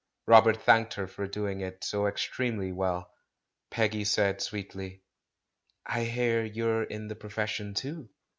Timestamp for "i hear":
5.85-6.43